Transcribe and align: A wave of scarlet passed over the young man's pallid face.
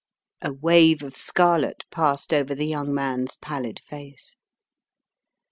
A 0.41 0.51
wave 0.51 1.03
of 1.03 1.15
scarlet 1.15 1.83
passed 1.91 2.33
over 2.33 2.55
the 2.55 2.65
young 2.65 2.91
man's 2.91 3.35
pallid 3.35 3.79
face. 3.79 4.35